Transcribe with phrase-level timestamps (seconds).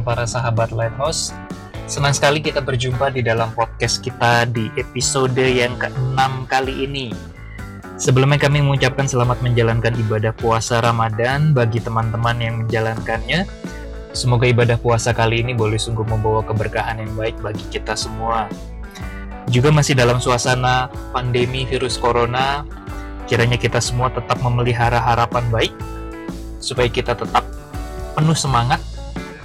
[0.00, 1.32] para sahabat Lighthouse.
[1.90, 7.10] Senang sekali kita berjumpa di dalam podcast kita di episode yang ke-6 kali ini.
[8.00, 13.44] Sebelumnya kami mengucapkan selamat menjalankan ibadah puasa Ramadan bagi teman-teman yang menjalankannya.
[14.16, 18.48] Semoga ibadah puasa kali ini boleh sungguh membawa keberkahan yang baik bagi kita semua.
[19.52, 22.64] Juga masih dalam suasana pandemi virus corona,
[23.28, 25.74] kiranya kita semua tetap memelihara harapan baik
[26.56, 27.42] supaya kita tetap
[28.14, 28.82] penuh semangat,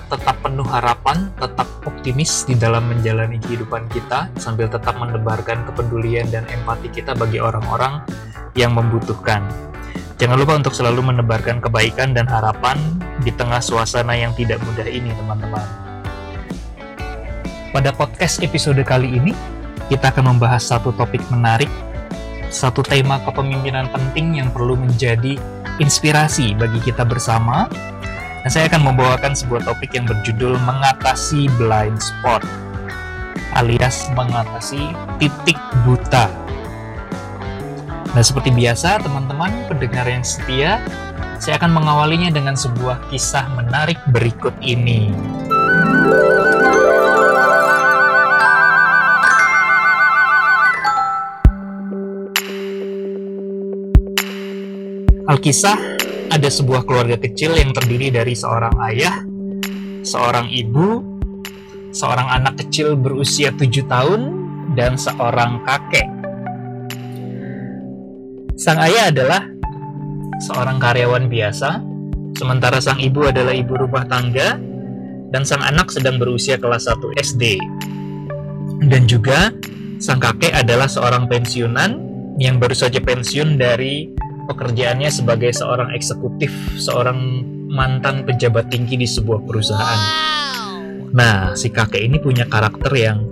[0.06, 6.46] tetap penuh harapan, tetap optimis di dalam menjalani kehidupan kita sambil tetap menebarkan kepedulian dan
[6.50, 8.06] empati kita bagi orang-orang
[8.54, 9.42] yang membutuhkan.
[10.16, 12.80] Jangan lupa untuk selalu menebarkan kebaikan dan harapan
[13.20, 15.66] di tengah suasana yang tidak mudah ini, teman-teman.
[17.76, 19.36] Pada podcast episode kali ini,
[19.92, 21.68] kita akan membahas satu topik menarik,
[22.48, 25.36] satu tema kepemimpinan penting yang perlu menjadi
[25.84, 27.68] inspirasi bagi kita bersama.
[28.46, 32.46] Dan saya akan membawakan sebuah topik yang berjudul mengatasi blind spot
[33.58, 36.30] alias mengatasi titik buta
[38.16, 40.80] Nah, seperti biasa, teman-teman pendengar yang setia,
[41.36, 45.12] saya akan mengawalinya dengan sebuah kisah menarik berikut ini.
[55.28, 55.95] Alkisah
[56.36, 59.24] ada sebuah keluarga kecil yang terdiri dari seorang ayah,
[60.04, 61.00] seorang ibu,
[61.96, 64.44] seorang anak kecil berusia tujuh tahun,
[64.76, 66.16] dan seorang kakek
[68.56, 69.44] Sang ayah adalah
[70.40, 71.84] seorang karyawan biasa,
[72.40, 74.56] sementara sang ibu adalah ibu rumah tangga,
[75.36, 77.60] dan sang anak sedang berusia kelas 1 SD.
[78.88, 79.52] Dan juga
[80.00, 82.00] sang kakek adalah seorang pensiunan
[82.40, 84.08] yang baru saja pensiun dari
[84.46, 90.02] pekerjaannya sebagai seorang eksekutif, seorang mantan pejabat tinggi di sebuah perusahaan.
[91.16, 93.24] Nah, si kakek ini punya karakter yang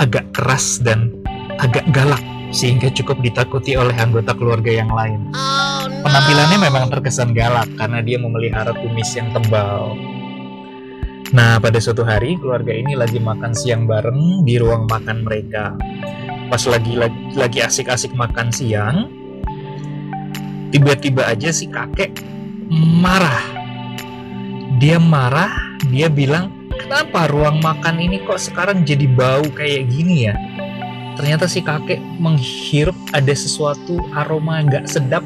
[0.00, 1.12] agak keras dan
[1.60, 2.20] agak galak
[2.52, 5.32] sehingga cukup ditakuti oleh anggota keluarga yang lain.
[5.32, 5.88] Oh.
[6.02, 9.96] Penampilannya memang terkesan galak karena dia memelihara kumis yang tebal.
[11.32, 15.72] Nah, pada suatu hari keluarga ini lagi makan siang bareng di ruang makan mereka.
[16.52, 19.08] Pas lagi lagi, lagi asik-asik makan siang,
[20.72, 22.24] tiba-tiba aja si kakek
[22.72, 23.44] marah.
[24.80, 25.52] Dia marah,
[25.92, 30.34] dia bilang, "Kenapa ruang makan ini kok sekarang jadi bau kayak gini ya?"
[31.12, 35.22] ternyata si kakek menghirup ada sesuatu aroma nggak sedap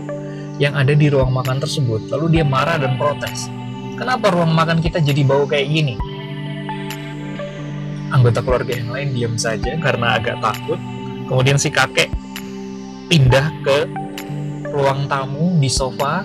[0.56, 2.08] yang ada di ruang makan tersebut.
[2.08, 3.52] Lalu dia marah dan protes.
[3.96, 5.94] Kenapa ruang makan kita jadi bau kayak gini?
[8.12, 10.80] Anggota keluarga yang lain diam saja karena agak takut.
[11.28, 12.08] Kemudian si kakek
[13.08, 13.88] pindah ke
[14.76, 16.20] ruang tamu di sofa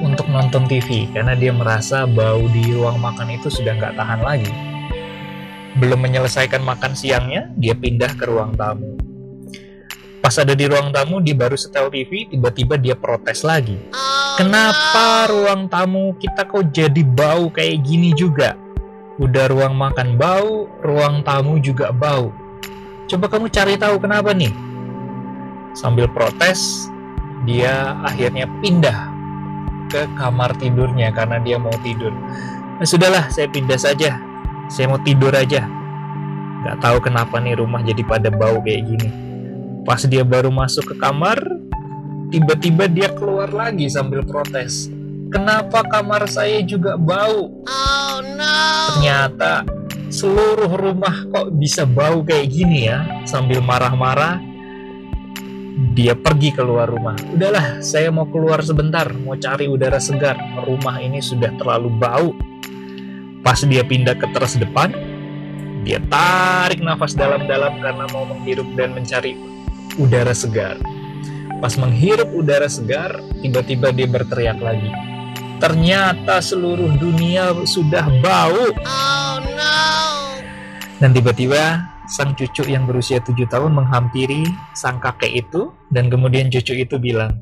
[0.00, 4.52] untuk nonton TV karena dia merasa bau di ruang makan itu sudah nggak tahan lagi.
[5.76, 8.96] Belum menyelesaikan makan siangnya, dia pindah ke ruang tamu.
[10.24, 13.76] Pas ada di ruang tamu, dia baru setel TV, tiba-tiba dia protes lagi.
[14.40, 18.56] Kenapa ruang tamu kita kok jadi bau kayak gini juga?
[19.20, 22.32] Udah ruang makan bau, ruang tamu juga bau.
[23.04, 24.50] Coba kamu cari tahu kenapa nih?
[25.76, 26.88] Sambil protes,
[27.44, 29.12] dia akhirnya pindah
[29.92, 32.14] ke kamar tidurnya karena dia mau tidur.
[32.76, 34.18] Nah, sudahlah, saya pindah saja.
[34.66, 35.68] Saya mau tidur aja.
[36.66, 39.08] Gak tahu kenapa nih rumah jadi pada bau kayak gini.
[39.86, 41.38] Pas dia baru masuk ke kamar
[42.34, 44.90] tiba-tiba dia keluar lagi sambil protes.
[45.30, 47.50] Kenapa kamar saya juga bau?
[47.66, 48.58] Oh no.
[48.98, 49.62] Ternyata
[50.10, 54.38] seluruh rumah kok bisa bau kayak gini ya sambil marah-marah
[55.76, 57.12] dia pergi keluar rumah.
[57.36, 60.40] Udahlah, saya mau keluar sebentar, mau cari udara segar.
[60.64, 62.32] Rumah ini sudah terlalu bau.
[63.44, 64.90] Pas dia pindah ke teras depan,
[65.84, 69.36] dia tarik nafas dalam-dalam karena mau menghirup dan mencari
[70.00, 70.80] udara segar.
[71.60, 74.90] Pas menghirup udara segar, tiba-tiba dia berteriak lagi.
[75.56, 78.72] Ternyata seluruh dunia sudah bau.
[78.84, 79.76] Oh no.
[81.00, 86.78] Dan tiba-tiba sang cucu yang berusia tujuh tahun menghampiri sang kakek itu dan kemudian cucu
[86.78, 87.34] itu bilang,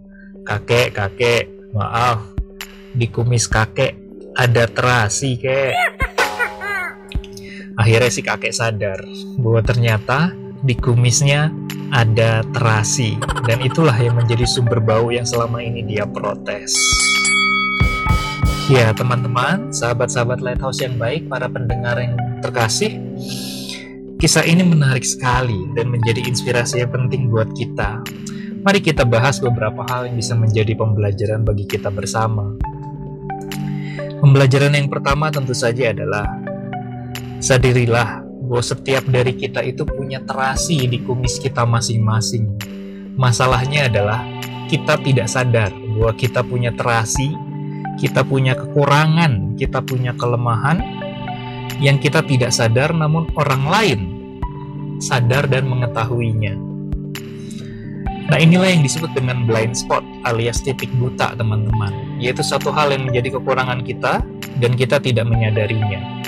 [0.44, 2.22] "Kakek, kakek, maaf,
[2.94, 3.98] di kumis kakek
[4.38, 5.74] ada terasi kek.
[7.74, 9.02] Akhirnya si kakek sadar
[9.42, 10.30] bahwa ternyata
[10.62, 11.50] di kumisnya
[11.90, 16.70] ada terasi dan itulah yang menjadi sumber bau yang selama ini dia protes.
[18.70, 22.96] Ya teman-teman sahabat-sahabat lighthouse yang baik para pendengar yang terkasih
[24.24, 28.00] kisah ini menarik sekali dan menjadi inspirasi yang penting buat kita
[28.64, 32.56] Mari kita bahas beberapa hal yang bisa menjadi pembelajaran bagi kita bersama.
[34.24, 36.24] Pembelajaran yang pertama tentu saja adalah
[37.44, 42.56] sadarilah bahwa setiap dari kita itu punya terasi di kumis kita masing-masing.
[43.20, 44.24] Masalahnya adalah
[44.72, 47.36] kita tidak sadar bahwa kita punya terasi,
[48.00, 50.80] kita punya kekurangan, kita punya kelemahan
[51.84, 54.13] yang kita tidak sadar namun orang lain
[55.04, 56.56] sadar dan mengetahuinya.
[58.24, 61.92] Nah inilah yang disebut dengan blind spot alias titik buta teman-teman.
[62.16, 64.24] Yaitu satu hal yang menjadi kekurangan kita
[64.64, 66.24] dan kita tidak menyadarinya.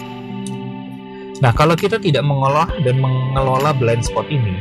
[1.40, 4.56] Nah kalau kita tidak mengolah dan mengelola blind spot ini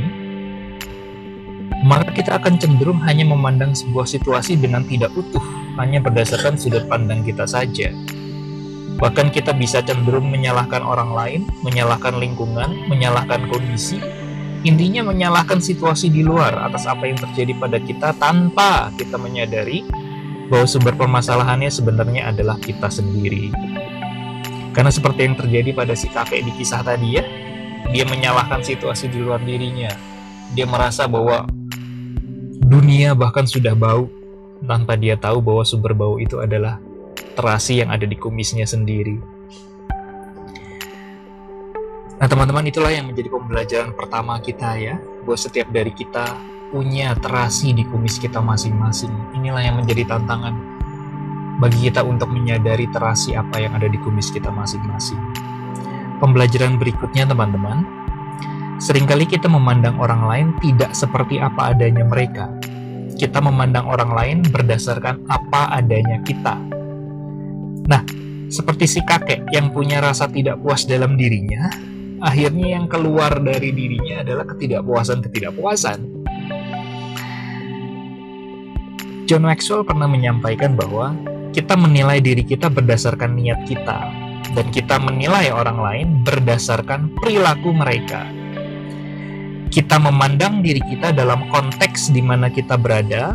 [1.87, 5.39] Maka kita akan cenderung hanya memandang sebuah situasi dengan tidak utuh
[5.79, 7.95] Hanya berdasarkan sudut pandang kita saja
[8.95, 13.99] Bahkan kita bisa cenderung menyalahkan orang lain, menyalahkan lingkungan, menyalahkan kondisi,
[14.65, 19.85] Intinya menyalahkan situasi di luar atas apa yang terjadi pada kita tanpa kita menyadari
[20.49, 23.53] bahwa sumber permasalahannya sebenarnya adalah kita sendiri.
[24.73, 27.23] Karena seperti yang terjadi pada si kakek di kisah tadi ya,
[27.93, 29.93] dia menyalahkan situasi di luar dirinya.
[30.57, 31.45] Dia merasa bahwa
[32.65, 34.09] dunia bahkan sudah bau
[34.65, 36.81] tanpa dia tahu bahwa sumber bau itu adalah
[37.35, 39.19] terasi yang ada di kumisnya sendiri.
[42.15, 44.95] Nah teman-teman itulah yang menjadi pembelajaran pertama kita ya
[45.27, 46.23] Bahwa setiap dari kita
[46.71, 49.11] punya terasi di kumis kita masing-masing.
[49.35, 50.55] Inilah yang menjadi tantangan
[51.59, 55.19] bagi kita untuk menyadari terasi apa yang ada di kumis kita masing-masing.
[56.23, 57.83] Pembelajaran berikutnya teman-teman
[58.75, 62.51] Seringkali kita memandang orang lain tidak seperti apa adanya mereka.
[63.15, 66.74] Kita memandang orang lain berdasarkan apa adanya kita
[67.85, 68.01] Nah,
[68.49, 71.69] seperti si kakek yang punya rasa tidak puas dalam dirinya,
[72.17, 75.99] akhirnya yang keluar dari dirinya adalah ketidakpuasan-ketidakpuasan.
[79.25, 81.13] John Maxwell pernah menyampaikan bahwa
[81.53, 84.09] kita menilai diri kita berdasarkan niat kita,
[84.53, 88.25] dan kita menilai orang lain berdasarkan perilaku mereka.
[89.69, 93.33] Kita memandang diri kita dalam konteks di mana kita berada,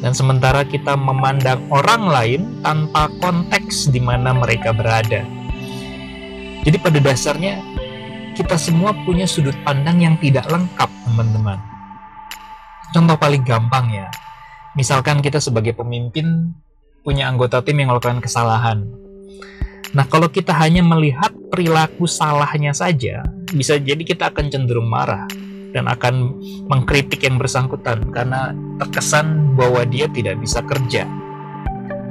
[0.00, 5.24] dan sementara kita memandang orang lain tanpa konteks di mana mereka berada.
[6.64, 7.60] Jadi, pada dasarnya,
[8.36, 11.60] kita semua punya sudut pandang yang tidak lengkap, teman-teman.
[12.90, 14.08] Contoh paling gampang ya,
[14.74, 16.52] misalkan kita sebagai pemimpin
[17.04, 18.84] punya anggota tim yang melakukan kesalahan.
[19.96, 25.26] Nah, kalau kita hanya melihat perilaku salahnya saja, bisa jadi kita akan cenderung marah
[25.70, 26.36] dan akan
[26.66, 31.06] mengkritik yang bersangkutan karena terkesan bahwa dia tidak bisa kerja.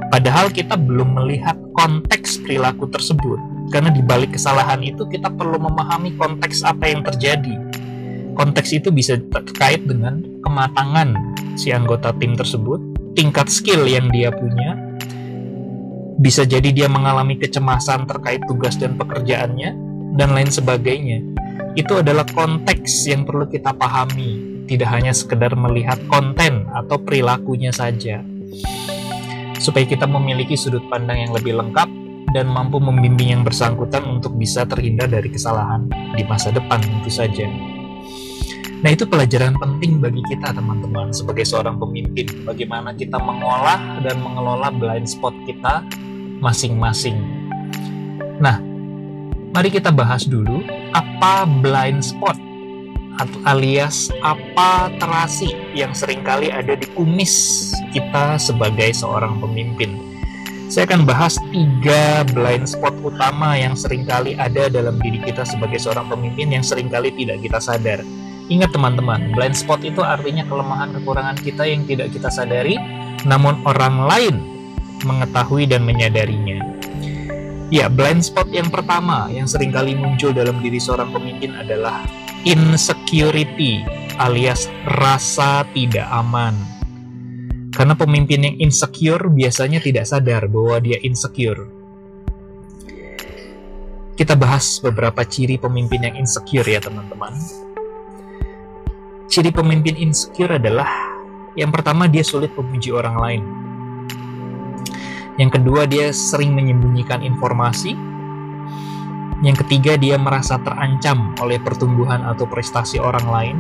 [0.10, 3.38] Padahal kita belum melihat konteks perilaku tersebut.
[3.70, 7.54] Karena di balik kesalahan itu kita perlu memahami konteks apa yang terjadi.
[8.34, 11.14] Konteks itu bisa terkait dengan kematangan
[11.54, 12.82] si anggota tim tersebut,
[13.14, 14.74] tingkat skill yang dia punya,
[16.18, 19.72] bisa jadi dia mengalami kecemasan terkait tugas dan pekerjaannya,
[20.18, 21.22] dan lain sebagainya.
[21.78, 28.22] Itu adalah konteks yang perlu kita pahami, tidak hanya sekedar melihat konten atau perilakunya saja.
[29.60, 31.90] Supaya kita memiliki sudut pandang yang lebih lengkap
[32.32, 37.50] dan mampu membimbing yang bersangkutan untuk bisa terhindar dari kesalahan di masa depan tentu saja.
[38.80, 44.72] Nah itu pelajaran penting bagi kita teman-teman sebagai seorang pemimpin bagaimana kita mengolah dan mengelola
[44.72, 45.84] blind spot kita
[46.40, 47.20] masing-masing.
[48.40, 48.56] Nah,
[49.52, 50.64] mari kita bahas dulu
[50.96, 52.38] apa blind spot
[53.44, 60.10] alias apa terasi yang sering kali ada di kumis kita sebagai seorang pemimpin
[60.70, 65.82] saya akan bahas tiga blind spot utama yang sering kali ada dalam diri kita sebagai
[65.82, 68.06] seorang pemimpin yang sering kali tidak kita sadar.
[68.54, 72.78] Ingat teman-teman, blind spot itu artinya kelemahan kekurangan kita yang tidak kita sadari,
[73.26, 74.36] namun orang lain
[75.10, 76.79] mengetahui dan menyadarinya.
[77.70, 82.02] Ya, blind spot yang pertama yang sering kali muncul dalam diri seorang pemimpin adalah
[82.42, 83.86] insecurity
[84.18, 86.58] alias rasa tidak aman.
[87.70, 91.70] Karena pemimpin yang insecure biasanya tidak sadar bahwa dia insecure.
[94.18, 97.38] Kita bahas beberapa ciri pemimpin yang insecure ya teman-teman.
[99.30, 100.90] Ciri pemimpin insecure adalah
[101.54, 103.69] yang pertama dia sulit memuji orang lain.
[105.40, 107.96] Yang kedua dia sering menyembunyikan informasi.
[109.40, 113.58] Yang ketiga dia merasa terancam oleh pertumbuhan atau prestasi orang lain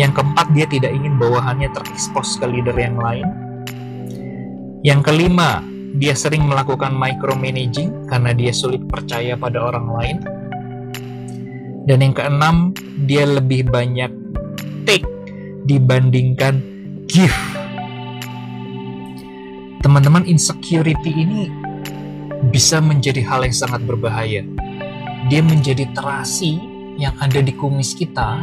[0.00, 3.28] yang keempat, dia tidak ingin bawahannya terekspos ke leader yang lain.
[4.80, 5.60] Yang kelima,
[6.00, 10.16] dia sering melakukan micromanaging karena dia sulit percaya pada orang lain.
[11.84, 12.72] Dan yang keenam,
[13.04, 14.08] dia lebih banyak
[14.88, 15.04] take
[15.68, 16.64] dibandingkan
[17.04, 17.61] give.
[19.82, 21.50] Teman-teman, insecurity ini
[22.54, 24.46] bisa menjadi hal yang sangat berbahaya.
[25.26, 26.54] Dia menjadi terasi
[27.02, 28.38] yang ada di kumis kita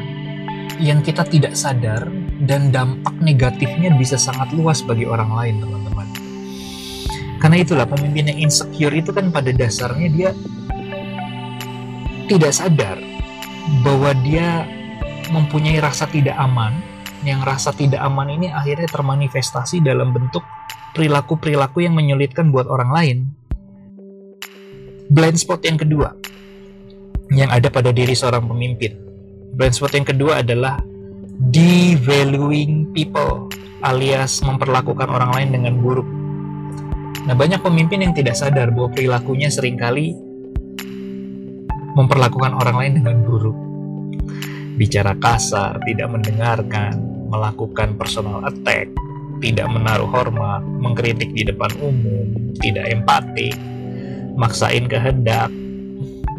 [0.84, 2.12] yang kita tidak sadar
[2.44, 6.08] dan dampak negatifnya bisa sangat luas bagi orang lain, teman-teman.
[7.40, 10.30] Karena itulah pemimpin yang insecure itu kan pada dasarnya dia
[12.28, 13.00] tidak sadar
[13.84, 14.68] bahwa dia
[15.32, 16.84] mempunyai rasa tidak aman,
[17.24, 20.44] yang rasa tidak aman ini akhirnya termanifestasi dalam bentuk
[21.00, 23.18] perilaku-perilaku yang menyulitkan buat orang lain.
[25.08, 26.12] Blind spot yang kedua
[27.32, 29.00] yang ada pada diri seorang pemimpin.
[29.56, 30.84] Blind spot yang kedua adalah
[31.56, 33.48] devaluing people
[33.80, 36.04] alias memperlakukan orang lain dengan buruk.
[37.24, 40.20] Nah, banyak pemimpin yang tidak sadar bahwa perilakunya sering kali
[41.96, 43.56] memperlakukan orang lain dengan buruk.
[44.76, 47.00] Bicara kasar, tidak mendengarkan,
[47.32, 48.92] melakukan personal attack,
[49.40, 53.56] tidak menaruh hormat, mengkritik di depan umum, tidak empati,
[54.36, 55.52] maksain kehendak,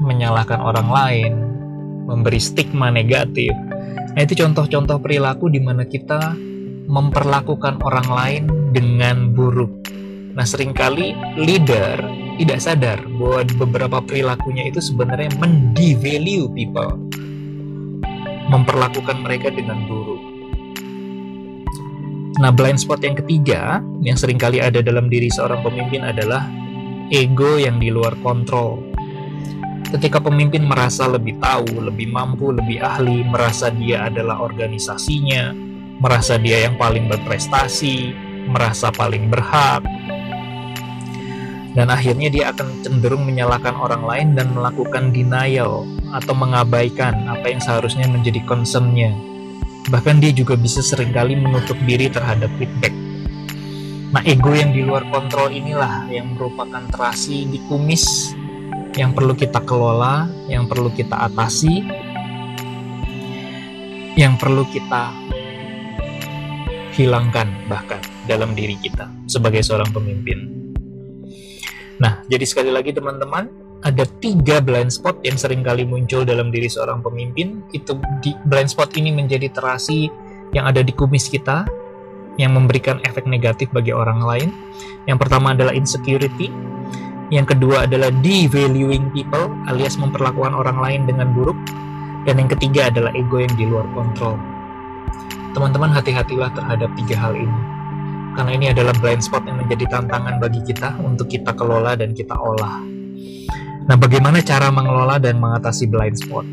[0.00, 1.32] menyalahkan orang lain,
[2.08, 3.52] memberi stigma negatif.
[4.16, 6.34] Nah, itu contoh-contoh perilaku di mana kita
[6.90, 8.42] memperlakukan orang lain
[8.74, 9.70] dengan buruk.
[10.34, 12.02] Nah, sering kali leader
[12.40, 16.98] tidak sadar bahwa beberapa perilakunya itu sebenarnya mendevalue people.
[18.50, 20.09] Memperlakukan mereka dengan buruk.
[22.40, 26.48] Nah, blind spot yang ketiga yang sering kali ada dalam diri seorang pemimpin adalah
[27.12, 28.80] ego yang di luar kontrol.
[29.92, 35.52] Ketika pemimpin merasa lebih tahu, lebih mampu, lebih ahli, merasa dia adalah organisasinya,
[36.00, 38.16] merasa dia yang paling berprestasi,
[38.48, 39.84] merasa paling berhak,
[41.76, 45.84] dan akhirnya dia akan cenderung menyalahkan orang lain dan melakukan denial
[46.16, 49.12] atau mengabaikan apa yang seharusnya menjadi concernnya
[49.90, 52.94] Bahkan dia juga bisa sering kali menutup diri terhadap feedback.
[54.10, 58.34] Nah, ego yang di luar kontrol inilah yang merupakan terasi di kumis
[58.98, 61.86] yang perlu kita kelola, yang perlu kita atasi,
[64.18, 65.14] yang perlu kita
[66.98, 70.38] hilangkan bahkan dalam diri kita sebagai seorang pemimpin.
[72.02, 73.46] Nah, jadi sekali lagi teman-teman,
[73.80, 77.64] ada tiga blind spot yang sering kali muncul dalam diri seorang pemimpin.
[77.72, 80.12] Itu di, blind spot ini menjadi terasi
[80.52, 81.64] yang ada di kumis kita,
[82.36, 84.50] yang memberikan efek negatif bagi orang lain.
[85.08, 86.52] Yang pertama adalah insecurity,
[87.32, 91.56] yang kedua adalah devaluing people, alias memperlakukan orang lain dengan buruk,
[92.28, 94.36] dan yang ketiga adalah ego yang di luar kontrol.
[95.56, 97.60] Teman-teman hati-hatilah terhadap tiga hal ini,
[98.36, 102.36] karena ini adalah blind spot yang menjadi tantangan bagi kita untuk kita kelola dan kita
[102.36, 102.99] olah.
[103.90, 106.46] Nah, bagaimana cara mengelola dan mengatasi blind spot?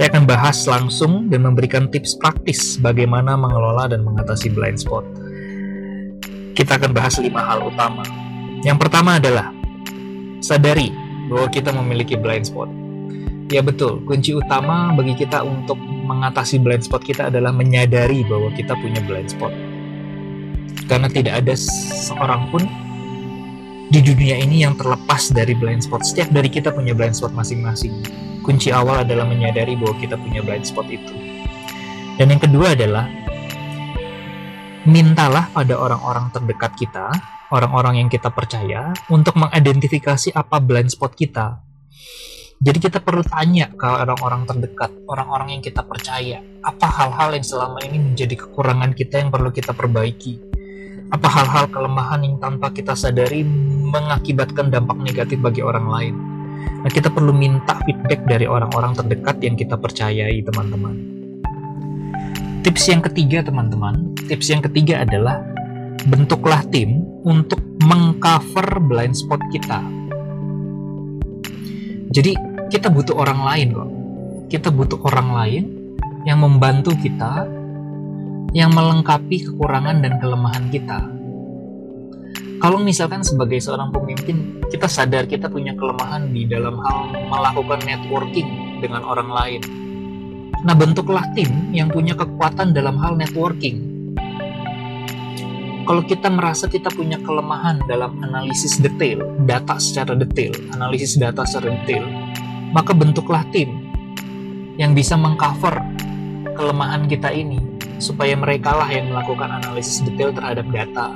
[0.00, 5.04] Saya akan bahas langsung dan memberikan tips praktis bagaimana mengelola dan mengatasi blind spot.
[6.56, 8.00] Kita akan bahas lima hal utama.
[8.64, 9.52] Yang pertama adalah
[10.40, 10.88] sadari
[11.28, 12.72] bahwa kita memiliki blind spot.
[13.52, 18.72] Ya betul, kunci utama bagi kita untuk mengatasi blind spot kita adalah menyadari bahwa kita
[18.80, 19.52] punya blind spot.
[20.88, 22.64] Karena tidak ada seorang pun
[23.88, 26.04] di dunia ini yang terlepas dari blind spot.
[26.06, 27.92] Setiap dari kita punya blind spot masing-masing.
[28.44, 31.12] Kunci awal adalah menyadari bahwa kita punya blind spot itu.
[32.16, 33.08] Dan yang kedua adalah
[34.84, 37.06] mintalah pada orang-orang terdekat kita,
[37.52, 41.60] orang-orang yang kita percaya, untuk mengidentifikasi apa blind spot kita.
[42.64, 47.82] Jadi kita perlu tanya ke orang-orang terdekat, orang-orang yang kita percaya, apa hal-hal yang selama
[47.84, 50.53] ini menjadi kekurangan kita yang perlu kita perbaiki
[51.14, 53.46] apa hal-hal kelemahan yang tanpa kita sadari
[53.94, 56.14] mengakibatkan dampak negatif bagi orang lain.
[56.82, 60.94] Nah, kita perlu minta feedback dari orang-orang terdekat yang kita percayai, teman-teman.
[62.66, 65.38] Tips yang ketiga, teman-teman, tips yang ketiga adalah
[66.10, 69.86] bentuklah tim untuk mengcover blind spot kita.
[72.10, 72.34] Jadi,
[72.74, 73.90] kita butuh orang lain kok.
[74.50, 75.64] Kita butuh orang lain
[76.26, 77.46] yang membantu kita
[78.54, 81.10] yang melengkapi kekurangan dan kelemahan kita.
[82.62, 88.80] Kalau misalkan sebagai seorang pemimpin, kita sadar kita punya kelemahan di dalam hal melakukan networking
[88.80, 89.62] dengan orang lain.
[90.64, 93.92] Nah, bentuklah tim yang punya kekuatan dalam hal networking.
[95.84, 101.76] Kalau kita merasa kita punya kelemahan dalam analisis detail, data secara detail, analisis data secara
[101.84, 102.08] detail,
[102.72, 103.92] maka bentuklah tim
[104.80, 105.76] yang bisa mengcover
[106.56, 111.14] kelemahan kita ini supaya mereka lah yang melakukan analisis detail terhadap data.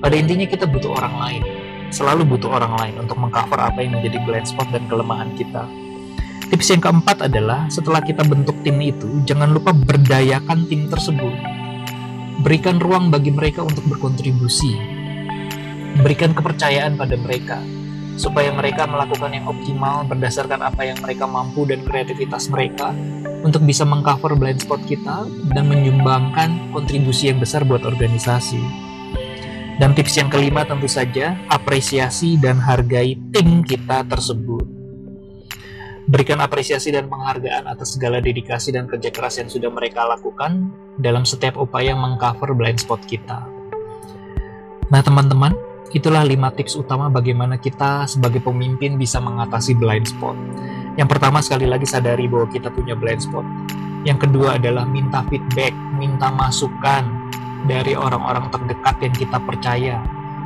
[0.00, 1.42] Pada intinya kita butuh orang lain,
[1.88, 5.64] selalu butuh orang lain untuk mengcover apa yang menjadi blind spot dan kelemahan kita.
[6.52, 11.32] Tips yang keempat adalah setelah kita bentuk tim itu, jangan lupa berdayakan tim tersebut.
[12.44, 14.76] Berikan ruang bagi mereka untuk berkontribusi.
[16.04, 17.62] Berikan kepercayaan pada mereka.
[18.14, 22.94] Supaya mereka melakukan yang optimal berdasarkan apa yang mereka mampu dan kreativitas mereka
[23.44, 28.58] untuk bisa mengcover blind spot kita dan menyumbangkan kontribusi yang besar buat organisasi.
[29.74, 34.62] Dan tips yang kelima tentu saja apresiasi dan hargai tim kita tersebut.
[36.04, 41.26] Berikan apresiasi dan penghargaan atas segala dedikasi dan kerja keras yang sudah mereka lakukan dalam
[41.26, 43.42] setiap upaya mengcover blind spot kita.
[44.92, 45.56] Nah teman-teman,
[45.94, 50.34] Itulah 5 tips utama bagaimana kita sebagai pemimpin bisa mengatasi blind spot.
[50.98, 53.46] Yang pertama sekali lagi sadari bahwa kita punya blind spot.
[54.02, 57.30] Yang kedua adalah minta feedback, minta masukan
[57.70, 59.96] dari orang-orang terdekat yang kita percaya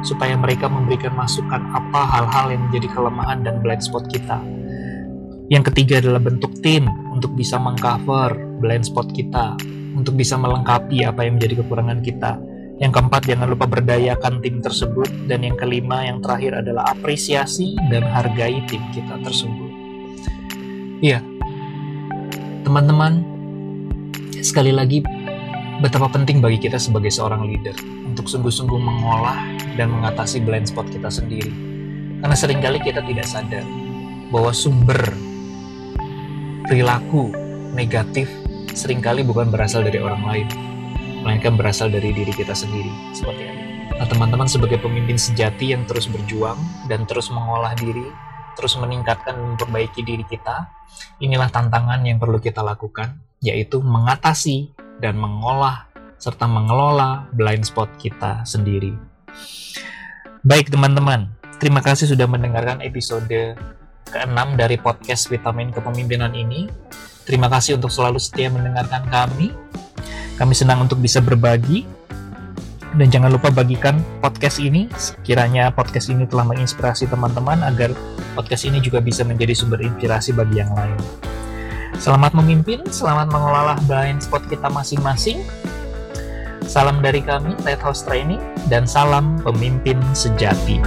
[0.07, 4.38] supaya mereka memberikan masukan apa hal-hal yang menjadi kelemahan dan blind spot kita.
[5.49, 9.57] Yang ketiga adalah bentuk tim untuk bisa mengcover blind spot kita,
[9.97, 12.37] untuk bisa melengkapi apa yang menjadi kekurangan kita.
[12.78, 15.11] Yang keempat, jangan lupa berdayakan tim tersebut.
[15.26, 19.70] Dan yang kelima, yang terakhir adalah apresiasi dan hargai tim kita tersebut.
[20.99, 21.23] Iya,
[22.62, 23.23] teman-teman,
[24.42, 25.02] sekali lagi,
[25.78, 27.75] betapa penting bagi kita sebagai seorang leader
[28.06, 29.38] untuk sungguh-sungguh mengolah
[29.78, 31.50] dan mengatasi blind spot kita sendiri.
[32.18, 33.62] Karena sering kali kita tidak sadar
[34.35, 34.99] bahwa sumber
[36.66, 37.30] perilaku
[37.73, 38.26] negatif
[38.75, 40.47] sering kali bukan berasal dari orang lain,
[41.28, 42.88] melainkan berasal dari diri kita sendiri.
[43.12, 43.61] Seperti itu.
[44.00, 46.56] Nah, teman-teman sebagai pemimpin sejati yang terus berjuang
[46.88, 48.08] dan terus mengolah diri,
[48.56, 50.73] terus meningkatkan dan memperbaiki diri kita,
[51.20, 54.73] inilah tantangan yang perlu kita lakukan, yaitu mengatasi
[55.04, 55.85] dan mengolah
[56.16, 58.97] serta mengelola blind spot kita sendiri.
[60.49, 61.28] Baik teman-teman,
[61.61, 63.28] terima kasih sudah mendengarkan episode
[64.08, 66.70] ke-6 dari podcast Vitamin Kepemimpinan ini.
[67.29, 69.53] Terima kasih untuk selalu setia mendengarkan kami.
[70.38, 71.83] Kami senang untuk bisa berbagi
[72.94, 77.90] dan jangan lupa bagikan podcast ini sekiranya podcast ini telah menginspirasi teman-teman agar
[78.38, 80.94] podcast ini juga bisa menjadi sumber inspirasi bagi yang lain.
[81.98, 85.42] Selamat memimpin, selamat mengelola blind spot kita masing-masing.
[86.62, 88.38] Salam dari kami, Lighthouse Training,
[88.70, 90.79] dan salam pemimpin sejati.